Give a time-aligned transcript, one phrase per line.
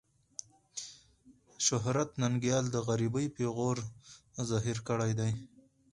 [1.65, 3.77] شهرت ننګيال د غريبۍ پېغور
[4.49, 5.31] زهير کړی دی.